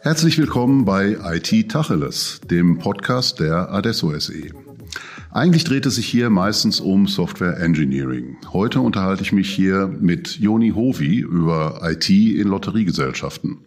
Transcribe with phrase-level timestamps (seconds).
[0.00, 4.50] Herzlich willkommen bei IT Tacheles, dem Podcast der Adesso SE.
[5.30, 8.38] Eigentlich dreht es sich hier meistens um Software Engineering.
[8.54, 13.58] Heute unterhalte ich mich hier mit Joni Hovi über IT in Lotteriegesellschaften.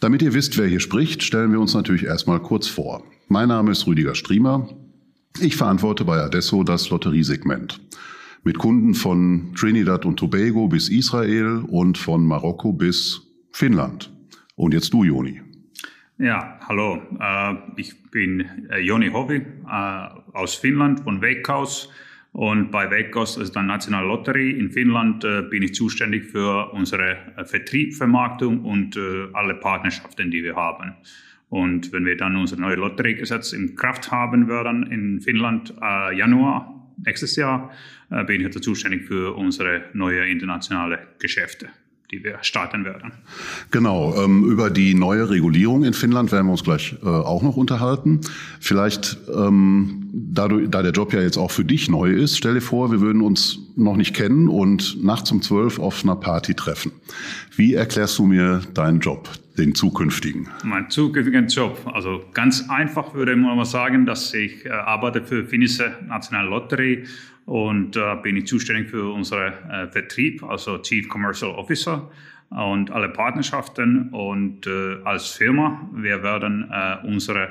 [0.00, 3.02] Damit ihr wisst, wer hier spricht, stellen wir uns natürlich erstmal kurz vor.
[3.28, 4.66] Mein Name ist Rüdiger Striemer.
[5.40, 7.80] Ich verantworte bei Adesso das Lotteriesegment.
[8.42, 13.20] Mit Kunden von Trinidad und Tobago bis Israel und von Marokko bis
[13.52, 14.10] Finnland.
[14.56, 15.42] Und jetzt du, Joni.
[16.16, 17.02] Ja, hallo.
[17.20, 21.92] Äh, ich bin äh, Joni Hovi äh, aus Finnland von Veikkaus.
[22.32, 27.16] Und bei Veikkaus, das ist eine nationale Lotterie in Finnland, bin ich zuständig für unsere
[27.44, 28.96] Vertriebsvermarktung und
[29.32, 30.94] alle Partnerschaften, die wir haben.
[31.48, 35.74] Und wenn wir dann unser neues Lotteriegesetz in Kraft haben werden in Finnland
[36.14, 37.72] Januar nächstes Jahr,
[38.10, 41.68] äh, bin ich also zuständig für unsere neue internationale Geschäfte
[42.10, 43.12] die wir starten werden.
[43.70, 47.56] Genau, ähm, über die neue Regulierung in Finnland werden wir uns gleich äh, auch noch
[47.56, 48.20] unterhalten.
[48.58, 52.54] Vielleicht, ähm, da, du, da der Job ja jetzt auch für dich neu ist, stell
[52.54, 56.54] dir vor, wir würden uns noch nicht kennen und nachts um zwölf auf einer Party
[56.54, 56.92] treffen.
[57.54, 60.48] Wie erklärst du mir deinen Job, den zukünftigen?
[60.64, 65.44] Mein zukünftigen Job, also ganz einfach würde man mal sagen, dass ich äh, arbeite für
[65.44, 67.04] finnische Nationale Lotterie
[67.50, 72.08] und äh, bin ich zuständig für unseren äh, Vertrieb, also Chief Commercial Officer
[72.48, 74.10] und alle Partnerschaften.
[74.10, 77.48] Und äh, als Firma, wir werden äh, unsere äh,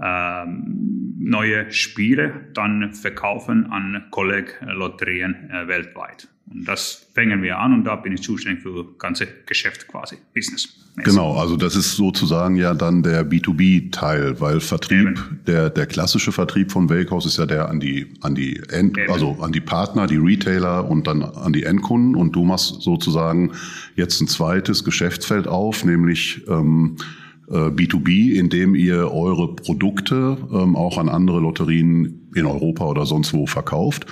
[0.00, 6.28] neue Spiele dann verkaufen an Kolleg-Lotterien äh, weltweit.
[6.50, 10.16] Und das fängen wir an und da bin ich zuständig für das ganze Geschäft quasi,
[10.34, 10.78] Business.
[10.96, 16.72] Genau, also das ist sozusagen ja dann der B2B-Teil, weil Vertrieb, der, der klassische Vertrieb
[16.72, 20.16] von Wakehouse ist ja der an die, an die End, also an die Partner, die
[20.16, 23.52] Retailer und dann an die Endkunden und du machst sozusagen
[23.94, 26.96] jetzt ein zweites Geschäftsfeld auf, nämlich ähm,
[27.50, 33.32] B2B, äh, indem ihr eure Produkte ähm, auch an andere Lotterien in Europa oder sonst
[33.32, 34.06] wo verkauft.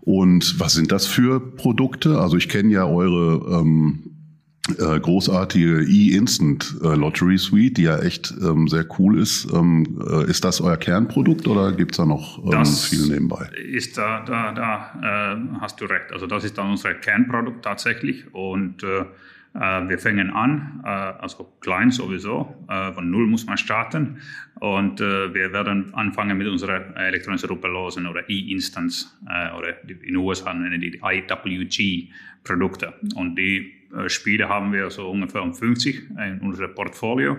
[0.00, 2.18] Und was sind das für Produkte?
[2.18, 4.10] Also ich kenne ja eure ähm,
[4.78, 9.52] äh, großartige E-Instant äh, Lottery Suite, die ja echt ähm, sehr cool ist.
[9.52, 13.48] Ähm, äh, ist das euer Kernprodukt oder gibt's da noch ähm, viel nebenbei?
[13.72, 16.12] Ist da, da, da äh, hast du recht.
[16.12, 19.04] Also das ist dann unser Kernprodukt tatsächlich und äh,
[19.52, 24.18] wir fangen an, äh, also klein sowieso, äh, von null muss man starten
[24.60, 29.06] und wir werden anfangen mit unseren elektronischen Rubbellosen oder E-Instance
[29.56, 33.72] oder in den USA nennen die IWG-Produkte und die
[34.08, 37.38] Spiele haben wir so ungefähr um 50 in unserem Portfolio.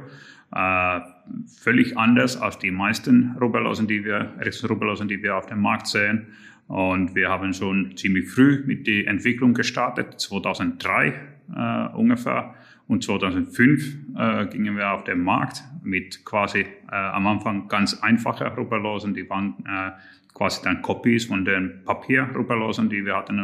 [1.62, 4.34] völlig anders als die meisten Rubbellosen, die wir,
[4.68, 6.26] Rubbellosen, die wir auf dem Markt sehen.
[6.68, 11.14] Und wir haben schon ziemlich früh mit der Entwicklung gestartet, 2003
[11.56, 12.56] äh, ungefähr.
[12.88, 18.48] Und 2005 äh, gingen wir auf den Markt mit quasi äh, am Anfang ganz einfachen
[18.48, 19.92] Rubberlosen, die waren äh,
[20.34, 23.38] quasi dann Copies von den Papierrubberlosen, die wir hatten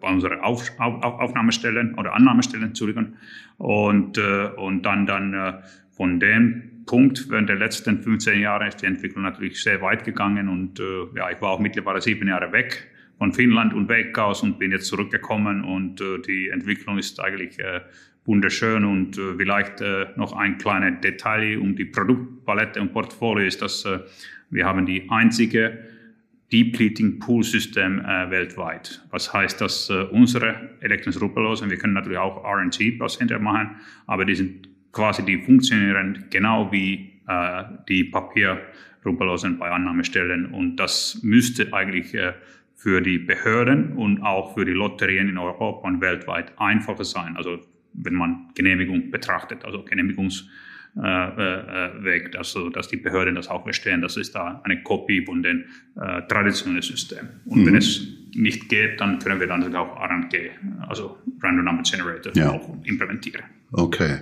[0.00, 3.14] bei unseren auf, auf, Aufnahmestellen oder Annahmestellen, Entschuldigung.
[3.58, 5.52] Und, äh, und dann, dann äh,
[5.90, 10.48] von dem Punkt während der letzten 15 Jahre ist die Entwicklung natürlich sehr weit gegangen
[10.48, 12.90] und äh, ja, ich war auch mittlerweile sieben Jahre weg
[13.20, 17.58] von Finnland und weg aus und bin jetzt zurückgekommen und äh, die Entwicklung ist eigentlich
[17.58, 17.82] äh,
[18.24, 23.60] wunderschön und äh, vielleicht äh, noch ein kleines Detail um die Produktpalette und Portfolio ist,
[23.60, 23.98] dass äh,
[24.48, 25.80] wir haben die einzige
[26.50, 29.04] Depleting Pool System äh, weltweit.
[29.10, 33.76] Was heißt, dass unsere elektrischen Ruppellosen, wir können natürlich auch RNG hinterher machen,
[34.06, 37.06] aber die sind quasi, die funktionieren genau wie
[37.88, 42.12] die Papierruppellosen bei Annahmestellen und das müsste eigentlich
[42.80, 47.36] für die Behörden und auch für die Lotterien in Europa und weltweit einfacher sein.
[47.36, 47.58] Also
[47.92, 50.48] wenn man Genehmigung betrachtet, also Genehmigungsweg,
[50.96, 55.64] äh, also dass die Behörden das auch verstehen, das ist da eine Kopie von dem
[55.96, 57.28] äh, traditionellen System.
[57.44, 57.66] Und mhm.
[57.66, 60.50] wenn es nicht geht, dann können wir dann auch RNG,
[60.88, 62.50] also Random Number Generator, ja.
[62.50, 63.44] auch implementieren.
[63.72, 64.18] Okay.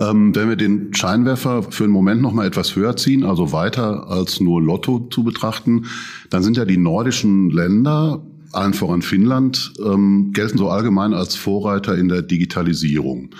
[0.00, 4.08] Ähm, wenn wir den Scheinwerfer für einen Moment noch mal etwas höher ziehen, also weiter
[4.08, 5.86] als nur Lotto zu betrachten,
[6.30, 8.22] dann sind ja die nordischen Länder,
[8.52, 13.30] allen voran Finnland, ähm, gelten so allgemein als Vorreiter in der Digitalisierung.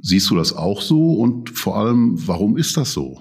[0.00, 3.20] Siehst du das auch so und vor allem, warum ist das so?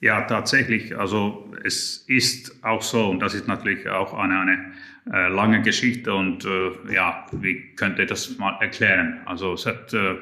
[0.00, 0.98] Ja, tatsächlich.
[0.98, 4.72] Also es ist auch so und das ist natürlich auch eine, eine
[5.12, 9.20] äh, lange Geschichte und äh, ja, wie könnte ich das mal erklären?
[9.26, 10.16] Also es hat äh,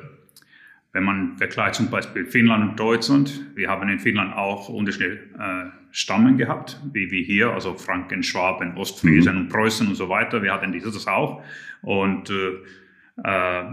[0.95, 5.71] wenn man vergleicht zum Beispiel Finnland und Deutschland, wir haben in Finnland auch unterschiedliche äh,
[5.91, 9.41] Stammen gehabt, wie, wie hier, also Franken, Schwaben, Ostfriesen mhm.
[9.41, 10.41] und Preußen und so weiter.
[10.43, 11.43] Wir hatten dieses auch.
[11.83, 13.65] Und äh, äh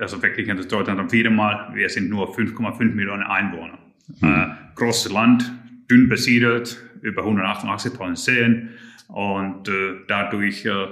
[0.00, 3.78] also wirklich in Deutschland dann viermal, wir sind nur 5,5 Millionen Einwohner.
[4.20, 4.28] Mhm.
[4.28, 5.52] Äh, großes Land,
[5.90, 8.70] dünn besiedelt, über 188.000 Seen
[9.08, 10.86] und äh, dadurch äh,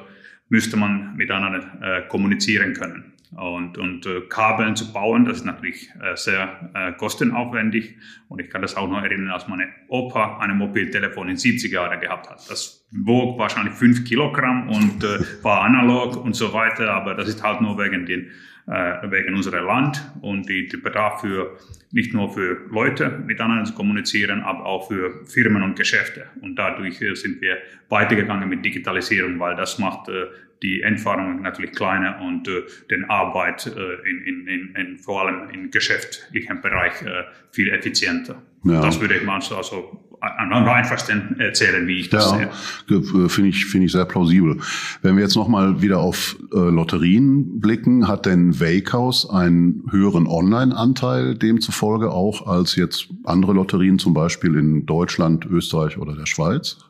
[0.51, 3.11] müsste man miteinander kommunizieren können.
[3.37, 7.97] Und, und äh, Kabeln zu bauen, das ist natürlich äh, sehr äh, kostenaufwendig.
[8.29, 12.01] Und ich kann das auch noch erinnern, als meine Opa ein Mobiltelefon in 70 Jahren
[12.01, 12.51] gehabt hat.
[12.51, 17.43] Das wog wahrscheinlich 5 Kilogramm und äh, war analog und so weiter, aber das ist
[17.43, 18.31] halt nur wegen den
[18.67, 21.59] äh, wegen unserer Land und die, die Bedarf für
[21.91, 26.27] nicht nur für Leute miteinander zu kommunizieren, aber auch für Firmen und Geschäfte.
[26.41, 30.27] Und dadurch äh, sind wir weitergegangen mit Digitalisierung, weil das macht äh,
[30.63, 35.71] die Entfernung natürlich kleiner und äh, den Arbeit äh, in, in, in, vor allem im
[35.71, 38.43] geschäftlichen Bereich äh, viel effizienter.
[38.65, 38.83] Ja.
[38.83, 42.51] Das würde ich mal so also am einfachsten erzählen, wie ich das ja,
[42.87, 43.29] sehe.
[43.29, 44.59] Finde ich, finde ich sehr plausibel.
[45.01, 51.37] Wenn wir jetzt nochmal wieder auf äh, Lotterien blicken, hat denn Wakehouse einen höheren Online-Anteil
[51.37, 56.90] demzufolge auch als jetzt andere Lotterien, zum Beispiel in Deutschland, Österreich oder der Schweiz?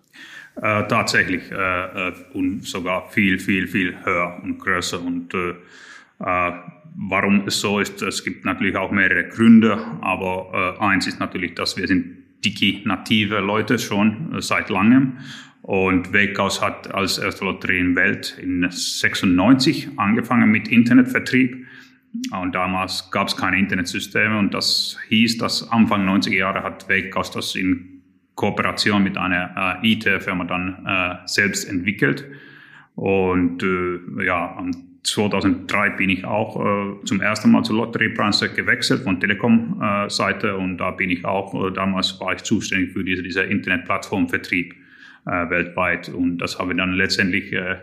[0.62, 5.00] Äh, tatsächlich äh, äh, und sogar viel, viel, viel höher und größer.
[5.00, 5.54] Und äh,
[6.20, 6.52] äh,
[6.96, 11.54] warum es so ist, es gibt natürlich auch mehrere Gründe, aber äh, eins ist natürlich,
[11.54, 15.14] dass wir sind digi-native Leute schon äh, seit langem.
[15.62, 21.64] Und Wakehouse hat als erste Lotterie in Welt in 96 angefangen mit Internetvertrieb.
[22.32, 27.30] Und damals gab es keine Internetsysteme und das hieß, dass Anfang 90er Jahre hat Wakehouse
[27.30, 27.99] das in
[28.40, 32.24] Kooperation mit einer äh, IT-Firma dann äh, selbst entwickelt.
[32.94, 34.56] Und äh, ja,
[35.02, 40.90] 2003 bin ich auch äh, zum ersten Mal zur Lotteriebranche gewechselt von Telekom-Seite und da
[40.90, 44.74] bin ich auch, äh, damals war ich zuständig für diese, diese Internetplattformvertrieb
[45.26, 47.76] äh, weltweit und das habe ich dann letztendlich, äh,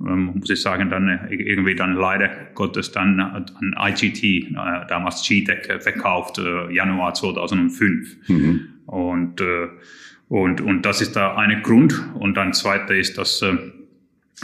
[0.00, 4.56] ähm, muss ich sagen, dann irgendwie dann leider Gottes dann an IGT,
[4.88, 6.40] damals GTEC, verkauft,
[6.70, 8.79] Januar 2005 mhm.
[8.90, 9.42] Und,
[10.28, 13.42] und, und das ist da ein Grund und dann zweiter ist, dass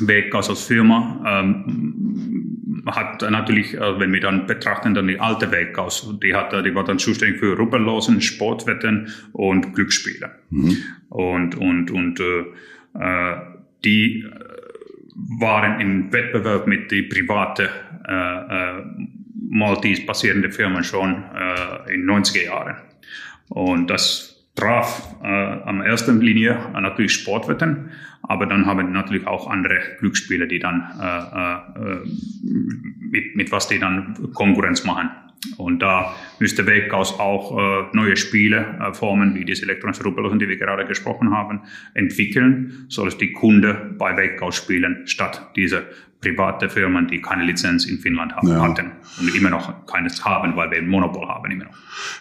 [0.00, 6.14] Beckhaus als Firma ähm, hat natürlich, äh, wenn wir dann betrachten, dann die alte Beckhaus,
[6.22, 10.30] die hat, die war dann zuständig für Rubbellosen, Sportwetten und Glücksspiele.
[10.50, 10.76] Mhm.
[11.08, 12.44] Und, und, und äh,
[12.98, 13.36] äh
[13.84, 14.28] die äh,
[15.38, 17.70] waren im Wettbewerb mit die private
[18.08, 18.82] äh, äh,
[19.48, 22.76] Maltese basierende Firmen schon äh, in 90er Jahren.
[23.48, 27.90] Und das traf äh, am ersten Linie natürlich Sportwetten,
[28.22, 31.98] aber dann haben natürlich auch andere Glücksspiele, die dann äh, äh,
[32.98, 35.10] mit, mit was die dann Konkurrenz machen.
[35.56, 40.56] Und da müsste Wakehouse auch äh, neue Spieleformen, äh, wie diese elektronischen Rubbellosen, die wir
[40.56, 41.62] gerade gesprochen haben,
[41.94, 45.84] entwickeln, so dass die Kunde bei Wakehouse spielen, statt diese
[46.20, 48.60] private Firmen, die keine Lizenz in Finnland haben, ja.
[48.60, 51.74] hatten und immer noch keines haben, weil wir ein Monopol haben immer noch.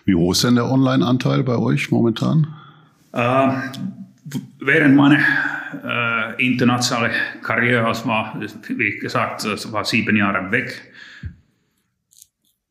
[0.06, 2.48] Wie hoch ist denn der Online-Anteil bei euch momentan?
[3.14, 3.48] Äh,
[4.60, 5.20] während meiner
[6.38, 8.40] internationalen Karriere, als war,
[8.70, 10.94] wie gesagt, es war sieben Jahre weg,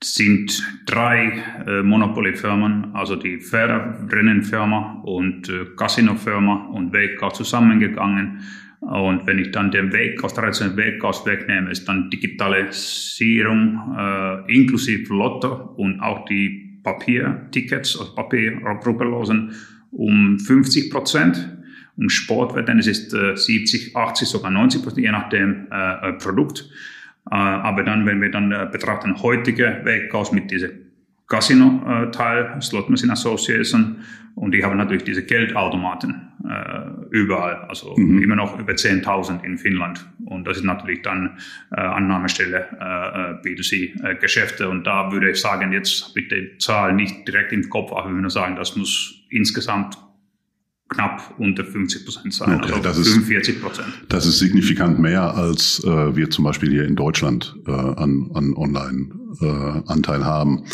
[0.04, 8.40] sind drei äh, Monopoly-Firmen, also die Pferderennenfirma und äh, Casino-Firma und Weg zusammengegangen
[8.84, 14.54] und wenn ich dann den Weg aus traditionellen Weg aus wegnehme, ist dann Digitalisierung äh,
[14.54, 19.52] inklusive Lotto und auch die Papiertickets, also Papierrubellosen
[19.90, 21.48] um 50 Prozent.
[21.96, 26.68] Um Sportwetten es ist äh, 70, 80, sogar 90 Prozent, je nach dem äh, Produkt.
[27.30, 30.70] Äh, aber dann, wenn wir dann äh, betrachten heutige Weg aus mit diesem
[31.26, 34.04] Casino-Teil, Slot Machine Association,
[34.34, 38.22] und die haben natürlich diese Geldautomaten äh, überall, also mhm.
[38.22, 40.04] immer noch über 10.000 in Finnland.
[40.26, 41.38] Und das ist natürlich dann
[41.70, 44.68] äh, Annahmestelle äh, B2C-Geschäfte.
[44.68, 48.08] Und da würde ich sagen, jetzt habe ich die Zahl nicht direkt im Kopf, aber
[48.08, 49.96] ich würde sagen, das muss insgesamt
[50.88, 53.88] knapp unter 50 Prozent sein, okay, also 45 Prozent.
[54.08, 58.54] Das ist signifikant mehr, als äh, wir zum Beispiel hier in Deutschland äh, an, an
[58.54, 60.64] Online-Anteil äh, haben.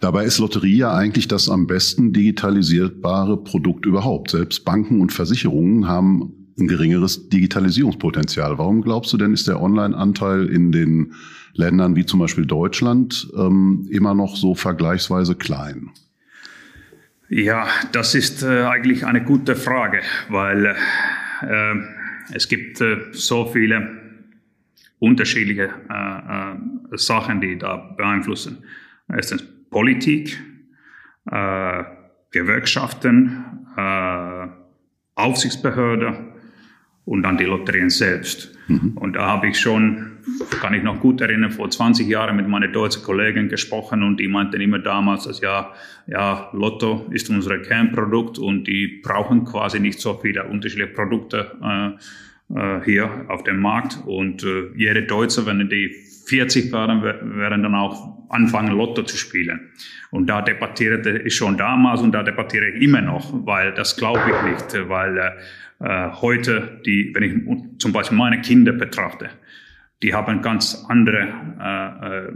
[0.00, 4.30] Dabei ist Lotterie ja eigentlich das am besten digitalisierbare Produkt überhaupt.
[4.30, 8.58] Selbst Banken und Versicherungen haben ein geringeres Digitalisierungspotenzial.
[8.58, 11.14] Warum glaubst du denn, ist der Online-Anteil in den
[11.54, 15.90] Ländern wie zum Beispiel Deutschland ähm, immer noch so vergleichsweise klein?
[17.34, 20.76] Ja, das ist äh, eigentlich eine gute Frage, weil
[21.40, 21.74] äh,
[22.34, 23.88] es gibt äh, so viele
[24.98, 28.62] unterschiedliche äh, äh, Sachen, die da beeinflussen.
[29.08, 30.38] Erstens Politik,
[31.30, 31.84] äh,
[32.30, 33.44] Gewerkschaften,
[35.14, 36.34] Aufsichtsbehörde
[37.06, 38.54] und dann die Lotterien selbst.
[38.68, 38.92] Mhm.
[38.96, 40.11] Und da habe ich schon,
[40.60, 44.28] kann ich noch gut erinnern, vor 20 Jahren mit meinen deutschen Kollegen gesprochen und die
[44.28, 45.72] meinten immer damals, dass ja,
[46.06, 51.90] ja, Lotto ist unser Kernprodukt und die brauchen quasi nicht so viele unterschiedliche Produkte äh,
[52.54, 53.98] äh, hier auf dem Markt.
[54.06, 55.94] Und äh, jede Deutsche, wenn die
[56.26, 59.72] 40 werden, werden dann auch anfangen, Lotto zu spielen.
[60.10, 64.20] Und da debattierte ich schon damals und da debattiere ich immer noch, weil das glaube
[64.26, 65.18] ich nicht, weil
[65.80, 69.30] äh, heute, die, wenn ich zum Beispiel meine Kinder betrachte,
[70.02, 71.28] die haben ganz andere
[71.60, 72.32] äh, äh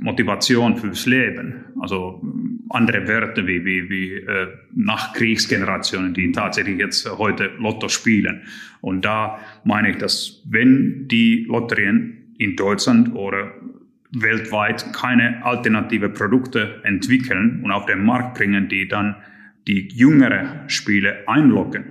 [0.00, 2.22] Motivation fürs Leben, also
[2.70, 8.42] andere Werte wie, wie, wie äh, Nachkriegsgenerationen, die tatsächlich jetzt heute Lotto spielen.
[8.80, 13.52] Und da meine ich, dass wenn die Lotterien in Deutschland oder
[14.12, 19.16] weltweit keine alternative Produkte entwickeln und auf den Markt bringen, die dann
[19.66, 21.84] die jüngere Spiele einloggen,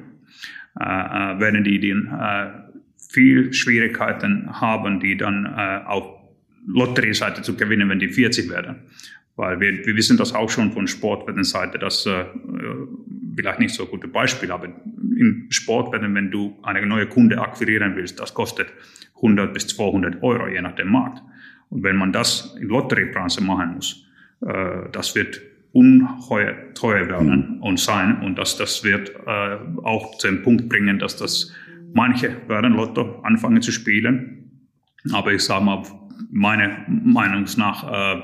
[0.80, 2.67] äh, äh, werden die dann äh,
[3.08, 6.18] viel Schwierigkeiten haben, die dann äh, auf
[6.68, 8.84] Lotterieseite zu gewinnen, wenn die 40 werden.
[9.36, 12.26] Weil wir, wir wissen das auch schon von Sportwettenseite, dass äh,
[13.36, 18.20] vielleicht nicht so gute Beispiel, aber im Sportwetten, wenn du eine neue Kunde akquirieren willst,
[18.20, 18.68] das kostet
[19.18, 21.22] 100 bis 200 Euro, je nach dem Markt.
[21.70, 24.06] Und wenn man das in Lotteriebranche machen muss,
[24.46, 27.64] äh, das wird ungeheuer teuer werden mhm.
[27.64, 28.22] und sein.
[28.24, 31.54] Und das, das wird äh, auch zu dem Punkt bringen, dass das
[31.94, 34.70] manche werden Lotto anfangen zu spielen.
[35.12, 35.84] Aber ich sage mal,
[36.32, 38.22] meiner Meinung nach äh,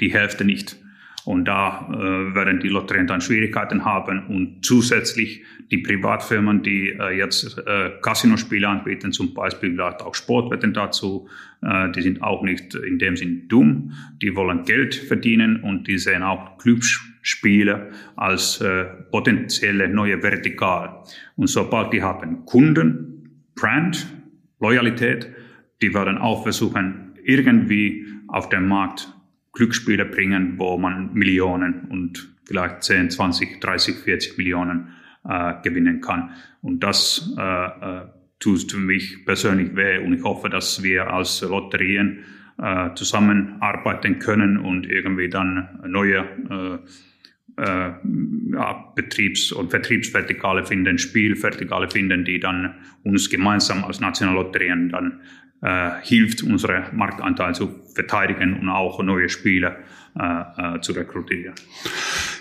[0.00, 0.81] die Hälfte nicht.
[1.24, 7.16] Und da äh, werden die Lotterien dann Schwierigkeiten haben und zusätzlich die Privatfirmen, die äh,
[7.16, 11.28] jetzt äh, Casinospiele anbieten, zum Beispiel vielleicht auch Sportwetten dazu,
[11.62, 13.92] äh, die sind auch nicht in dem Sinn dumm.
[14.20, 21.04] Die wollen Geld verdienen und die sehen auch Glücksspiele als äh, potenzielle neue Vertikal.
[21.36, 24.06] Und sobald die haben Kunden, Brand,
[24.60, 25.28] Loyalität,
[25.80, 29.12] die werden auch versuchen, irgendwie auf dem Markt
[29.52, 34.88] Glücksspiele bringen, wo man Millionen und vielleicht 10, 20, 30, 40 Millionen
[35.28, 36.30] äh, gewinnen kann.
[36.62, 38.06] Und das äh, äh,
[38.40, 42.24] tut für mich persönlich weh und ich hoffe, dass wir als Lotterien
[42.58, 46.78] äh, zusammenarbeiten können und irgendwie dann neue äh,
[47.56, 47.92] äh,
[48.52, 55.20] ja, Betriebs- und Vertriebsvertikale finden, Spielvertikale finden, die dann uns gemeinsam als Nationallotterien dann
[55.62, 59.76] äh, hilft, unsere Marktanteil zu verteidigen und auch neue Spieler
[60.18, 61.54] äh, äh, zu rekrutieren.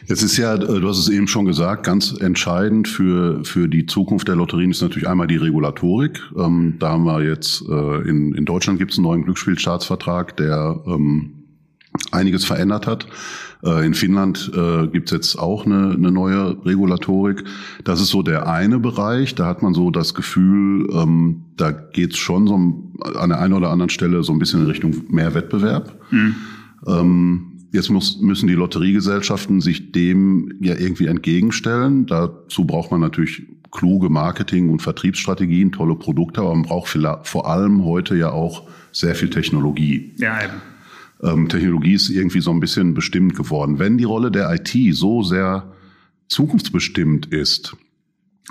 [0.05, 3.85] Jetzt ist ja, äh, du hast es eben schon gesagt, ganz entscheidend für, für die
[3.85, 6.19] Zukunft der Lotterien ist natürlich einmal die Regulatorik.
[6.37, 10.81] Ähm, da haben wir jetzt, äh, in, in Deutschland gibt es einen neuen Glücksspielstaatsvertrag, der
[10.85, 11.40] ähm,
[12.12, 13.07] einiges verändert hat.
[13.63, 17.43] Äh, in Finnland äh, gibt es jetzt auch eine, eine neue Regulatorik.
[17.83, 19.36] Das ist so der eine Bereich.
[19.36, 22.55] Da hat man so das Gefühl, ähm, da geht es schon so
[23.17, 26.00] an der einen oder anderen Stelle so ein bisschen in Richtung mehr Wettbewerb.
[26.12, 26.36] Mhm.
[26.88, 32.05] Ähm, Jetzt muss, müssen die Lotteriegesellschaften sich dem ja irgendwie entgegenstellen.
[32.05, 37.86] Dazu braucht man natürlich kluge Marketing- und Vertriebsstrategien, tolle Produkte, aber man braucht vor allem
[37.86, 40.12] heute ja auch sehr viel Technologie.
[40.17, 40.62] Ja, eben
[41.23, 43.79] ähm, Technologie ist irgendwie so ein bisschen bestimmt geworden.
[43.79, 45.71] Wenn die Rolle der IT so sehr
[46.27, 47.75] zukunftsbestimmt ist,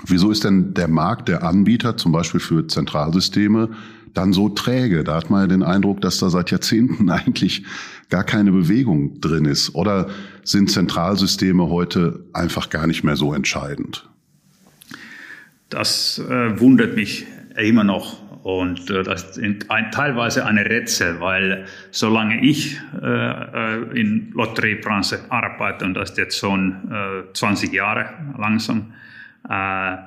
[0.05, 3.69] wieso ist denn der Markt der Anbieter, zum Beispiel für Zentralsysteme,
[4.13, 5.03] dann so träge?
[5.03, 7.63] Da hat man ja den Eindruck, dass da seit Jahrzehnten eigentlich
[8.09, 9.75] gar keine Bewegung drin ist.
[9.75, 10.09] Oder
[10.43, 14.09] sind Zentralsysteme heute einfach gar nicht mehr so entscheidend?
[15.69, 17.25] Das äh, wundert mich
[17.57, 18.20] immer noch.
[18.43, 25.19] Und äh, das ist ein, teilweise eine Rätsel, weil solange ich äh, äh in Lotteriebranche
[25.29, 28.93] arbeite, und das ist jetzt schon äh, 20 Jahre langsam,
[29.47, 29.97] äh,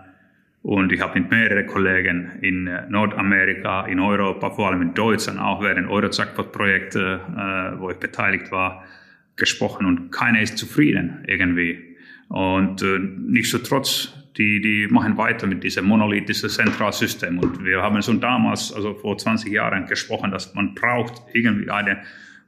[0.62, 5.62] und ich habe mit mehreren Kollegen in Nordamerika, in Europa, vor allem in Deutschland, auch
[5.62, 8.82] während Euro-Jackpot-Projekte, äh, wo ich beteiligt war,
[9.36, 11.96] gesprochen und keiner ist zufrieden irgendwie.
[12.28, 17.38] Und äh, nichtsdestotrotz die, die machen weiter mit diesem monolithischen Zentralsystem.
[17.38, 22.02] Und wir haben schon damals, also vor 20 Jahren, gesprochen, dass man braucht irgendwie eine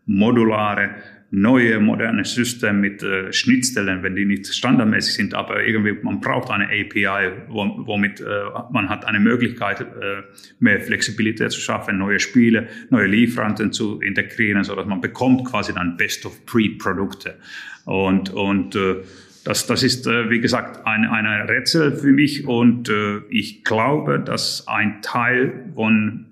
[0.05, 0.97] modulare,
[1.31, 6.51] neue, moderne System mit äh, Schnittstellen, wenn die nicht standardmäßig sind, aber irgendwie man braucht
[6.51, 8.25] eine API, womit äh,
[8.71, 10.23] man hat eine Möglichkeit, äh,
[10.61, 15.75] mehr Flexibilität zu schaffen, neue Spiele, neue Lieferanten zu integrieren, so dass man bekommt quasi
[15.75, 17.37] dann Best-of-Breed-Produkte.
[17.85, 19.03] Und, und äh,
[19.47, 24.19] das, das ist, äh, wie gesagt, ein, eine Rätsel für mich und äh, ich glaube,
[24.19, 26.27] dass ein Teil von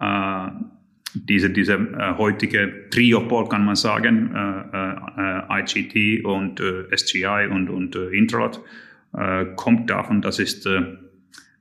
[0.00, 0.46] äh,
[1.14, 7.68] diese, diese äh, heutige Triopol, kann man sagen, äh, äh, IGT und äh, SGI und,
[7.68, 8.60] und äh, Intralot,
[9.12, 10.82] äh, kommt davon, das ist äh,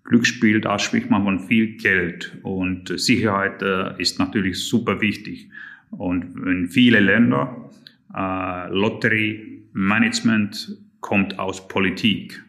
[0.03, 5.49] Glücksspiel, da spricht man von viel Geld und Sicherheit äh, ist natürlich super wichtig.
[5.89, 7.71] Und in viele Länder,
[8.15, 12.41] äh, Lottery Management kommt aus Politik.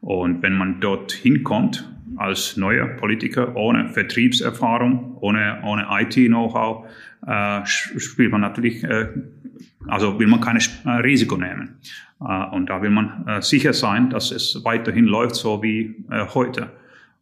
[0.00, 6.86] Und wenn man dort hinkommt, als neuer Politiker ohne Vertriebserfahrung, ohne, ohne IT-Know-how,
[7.26, 9.08] äh, spielt man natürlich, äh,
[9.86, 11.76] also will man kein äh, Risiko nehmen.
[12.20, 16.26] Äh, und da will man äh, sicher sein, dass es weiterhin läuft, so wie äh,
[16.34, 16.70] heute.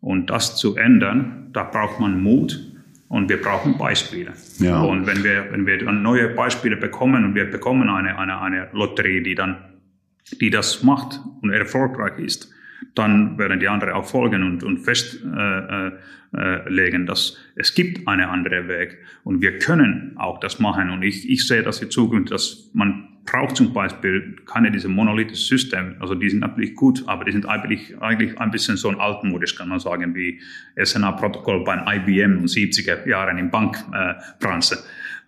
[0.00, 2.60] Und das zu ändern, da braucht man Mut
[3.08, 4.32] und wir brauchen Beispiele.
[4.58, 4.80] Ja.
[4.80, 8.68] Und wenn wir, wenn wir dann neue Beispiele bekommen und wir bekommen eine, eine, eine
[8.72, 9.56] Lotterie, die dann,
[10.40, 12.52] die das macht und erfolgreich ist,
[12.94, 15.34] dann werden die anderen auch folgen und, und festlegen,
[16.34, 20.90] äh, äh, dass es gibt einen anderen Weg und wir können auch das machen.
[20.90, 25.58] Und ich, ich sehe das in Zukunft, dass man braucht zum Beispiel keine diese monolithischen
[25.58, 25.96] Systeme.
[26.00, 29.68] Also die sind natürlich gut, aber die sind eigentlich, eigentlich ein bisschen so altmodisch, kann
[29.68, 30.40] man sagen, wie
[30.82, 34.78] SNA-Protokoll beim IBM in 70er Jahren in Bankbranche.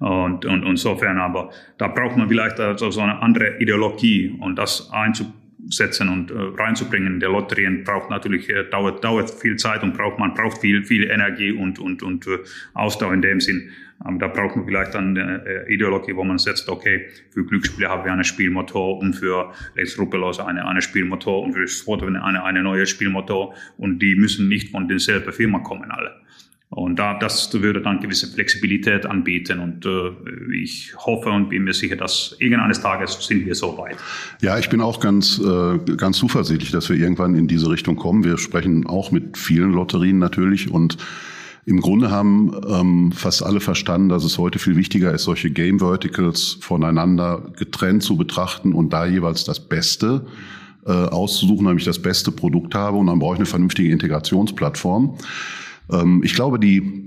[0.00, 4.56] Und, und, und insofern, aber da braucht man vielleicht also so eine andere Ideologie und
[4.56, 7.20] das einzubauen setzen und äh, reinzubringen.
[7.20, 11.04] Der Lotterien braucht natürlich, äh, dauert, dauert viel Zeit und braucht, man braucht viel, viel
[11.10, 12.38] Energie und, und, und äh,
[12.74, 13.70] Ausdauer in dem Sinn.
[14.06, 17.88] Ähm, da braucht man vielleicht dann eine äh, Ideologie, wo man setzt, okay, für Glücksspiele
[17.88, 19.52] haben wir einen Spielmotor und für
[19.98, 24.70] Ruppelose eine, eine Spielmotor und für Sport eine, eine neue Spielmotor und die müssen nicht
[24.70, 26.20] von derselben Firma kommen alle.
[26.74, 29.60] Und da, das würde dann gewisse Flexibilität anbieten.
[29.60, 30.10] Und äh,
[30.52, 33.96] ich hoffe und bin mir sicher, dass irgendeines Tages sind wir so weit.
[34.42, 38.24] Ja, ich bin auch ganz, äh, ganz zuversichtlich, dass wir irgendwann in diese Richtung kommen.
[38.24, 40.98] Wir sprechen auch mit vielen Lotterien natürlich und
[41.64, 45.78] im Grunde haben ähm, fast alle verstanden, dass es heute viel wichtiger ist, solche Game
[45.78, 50.26] Verticals voneinander getrennt zu betrachten und da jeweils das Beste
[50.84, 52.98] äh, auszusuchen, nämlich das beste Produkt habe.
[52.98, 55.16] Und dann brauche ich eine vernünftige Integrationsplattform.
[55.90, 57.04] Ähm, ich glaube, die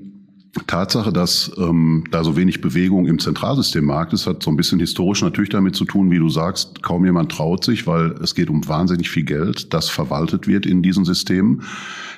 [0.66, 5.22] Tatsache, dass ähm, da so wenig Bewegung im Zentralsystemmarkt ist, hat so ein bisschen historisch
[5.22, 8.68] natürlich damit zu tun, wie du sagst, kaum jemand traut sich, weil es geht um
[8.68, 11.64] wahnsinnig viel Geld, das verwaltet wird in diesen Systemen.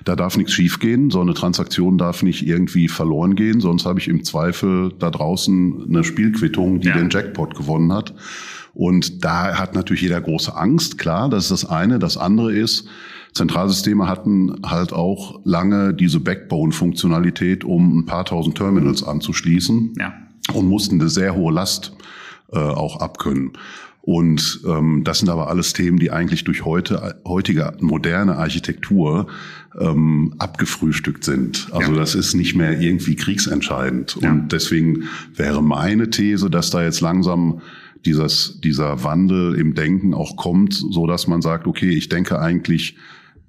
[0.06, 4.08] Da darf nichts schiefgehen, so eine Transaktion darf nicht irgendwie verloren gehen, sonst habe ich
[4.08, 6.98] im Zweifel da draußen eine Spielquittung, die ja.
[6.98, 8.14] den Jackpot gewonnen hat.
[8.74, 12.00] Und da hat natürlich jeder große Angst, klar, das ist das eine.
[12.00, 12.88] Das andere ist,
[13.34, 20.14] Zentralsysteme hatten halt auch lange diese Backbone-Funktionalität, um ein paar tausend Terminals anzuschließen ja.
[20.54, 21.96] und mussten eine sehr hohe Last
[22.52, 23.54] äh, auch abkönnen.
[24.02, 29.28] Und ähm, das sind aber alles Themen, die eigentlich durch heute, heutige moderne Architektur
[29.80, 31.68] ähm, abgefrühstückt sind.
[31.72, 31.98] Also ja.
[32.00, 34.18] das ist nicht mehr irgendwie kriegsentscheidend.
[34.22, 34.32] Ja.
[34.32, 35.04] Und deswegen
[35.36, 37.62] wäre meine These, dass da jetzt langsam
[38.06, 42.96] dieses, dieser Wandel im Denken auch kommt, so dass man sagt, okay, ich denke eigentlich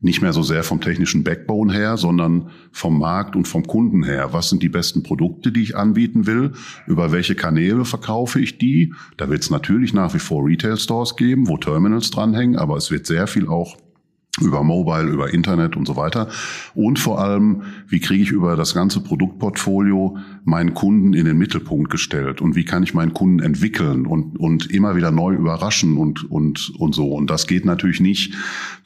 [0.02, 4.32] nicht mehr so sehr vom technischen Backbone her, sondern vom Markt und vom Kunden her.
[4.32, 6.52] Was sind die besten Produkte, die ich anbieten will?
[6.86, 8.94] Über welche Kanäle verkaufe ich die?
[9.18, 12.90] Da wird es natürlich nach wie vor Retail Stores geben, wo Terminals dranhängen, aber es
[12.90, 13.76] wird sehr viel auch
[14.38, 16.28] über Mobile, über Internet und so weiter.
[16.74, 21.90] Und vor allem, wie kriege ich über das ganze Produktportfolio meinen Kunden in den Mittelpunkt
[21.90, 26.30] gestellt und wie kann ich meinen Kunden entwickeln und, und immer wieder neu überraschen und,
[26.30, 27.12] und, und so.
[27.12, 28.34] Und das geht natürlich nicht,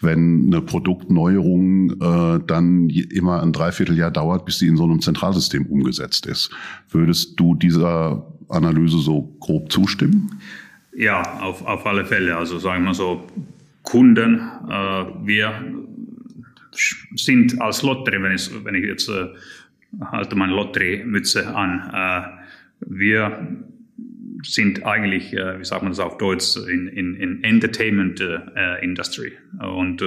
[0.00, 5.66] wenn eine Produktneuerung äh, dann immer ein Dreivierteljahr dauert, bis sie in so einem Zentralsystem
[5.66, 6.50] umgesetzt ist.
[6.88, 10.40] Würdest du dieser Analyse so grob zustimmen?
[10.96, 12.36] Ja, auf, auf alle Fälle.
[12.36, 13.24] Also sagen wir so,
[13.84, 14.40] Kunden.
[14.68, 15.54] Äh, wir
[17.14, 19.28] sind als Lotterie, wenn ich, wenn ich jetzt äh,
[20.00, 22.26] halte meine Lotteriemütze an, äh,
[22.86, 23.46] wir
[24.42, 28.22] sind eigentlich, wie sagt man das auf Deutsch, in, in, in Entertainment
[28.82, 29.32] Industry.
[29.58, 30.04] Und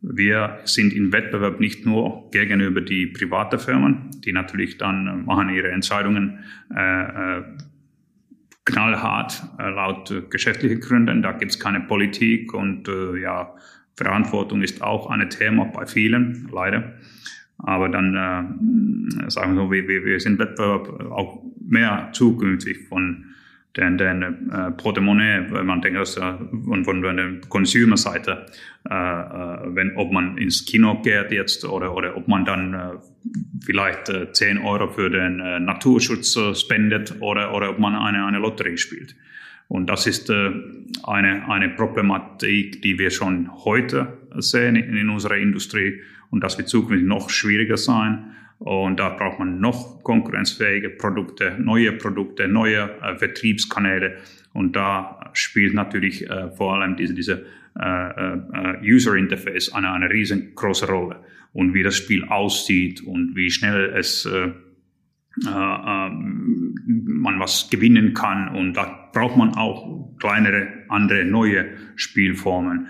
[0.00, 5.70] wir sind im Wettbewerb nicht nur gegenüber die privaten Firmen, die natürlich dann machen ihre
[5.70, 6.38] Entscheidungen
[8.68, 11.22] knallhart äh, laut äh, geschäftlichen Gründen.
[11.22, 13.54] Da gibt es keine Politik und äh, ja,
[13.96, 16.94] Verantwortung ist auch ein Thema bei vielen, leider.
[17.58, 23.24] Aber dann äh, sagen wir so, wir, wir sind Wettbewerb auch mehr zukünftig von
[23.76, 26.20] den, den äh, Portemonnaie, wenn man denkt, dass, äh,
[26.64, 28.46] von, von der Consumer-Seite,
[28.88, 32.78] äh, äh, wenn, ob man ins Kino geht jetzt oder, oder ob man dann äh,
[33.64, 38.24] vielleicht äh, 10 Euro für den äh, Naturschutz äh, spendet oder, oder ob man eine,
[38.24, 39.14] eine Lotterie spielt.
[39.68, 40.50] Und das ist äh,
[41.04, 46.00] eine, eine Problematik, die wir schon heute sehen in, in unserer Industrie
[46.30, 48.32] und das wird zukünftig noch schwieriger sein.
[48.58, 54.16] Und da braucht man noch konkurrenzfähige Produkte, neue Produkte, neue äh, Vertriebskanäle.
[54.52, 57.44] Und da spielt natürlich äh, vor allem diese, diese
[57.78, 61.20] äh, äh, User Interface eine, eine riesengroße Rolle.
[61.52, 64.50] Und wie das Spiel aussieht und wie schnell es äh,
[65.46, 68.48] äh, ähm, man was gewinnen kann.
[68.54, 71.66] Und da braucht man auch kleinere, andere, neue
[71.96, 72.88] Spielformen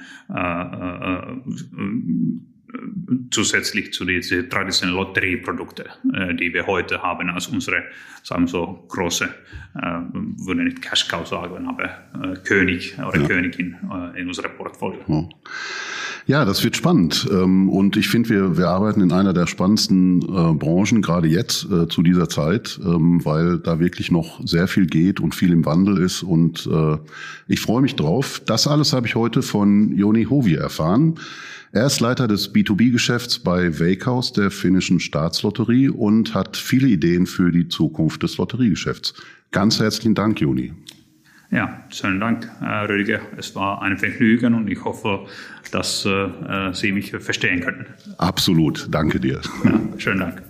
[3.30, 5.86] zusätzlich zu diesen traditionellen Lotterieprodukten,
[6.38, 7.84] die wir heute haben als unsere,
[8.22, 9.24] sagen wir so, große,
[9.74, 13.26] äh, würde nicht Cash Cow sagen, aber König oder ja.
[13.26, 13.76] Königin
[14.16, 15.00] in unserem Portfolio.
[15.06, 15.28] Ja.
[16.26, 17.26] Ja, das wird spannend.
[17.30, 21.66] Ähm, und ich finde, wir, wir arbeiten in einer der spannendsten äh, Branchen, gerade jetzt
[21.70, 25.64] äh, zu dieser Zeit, ähm, weil da wirklich noch sehr viel geht und viel im
[25.64, 26.22] Wandel ist.
[26.22, 26.98] Und äh,
[27.46, 28.42] ich freue mich drauf.
[28.44, 31.14] Das alles habe ich heute von Joni Hovi erfahren.
[31.72, 37.52] Er ist Leiter des B2B-Geschäfts bei Wakehouse, der finnischen Staatslotterie, und hat viele Ideen für
[37.52, 39.14] die Zukunft des Lotteriegeschäfts.
[39.50, 40.72] Ganz herzlichen Dank, Joni.
[41.50, 43.20] Ja, schönen Dank, Rüdiger.
[43.38, 45.26] Es war ein Vergnügen und ich hoffe,
[45.72, 47.86] dass äh, Sie mich verstehen können.
[48.18, 49.40] Absolut, danke dir.
[49.64, 50.42] Ja, schönen Dank.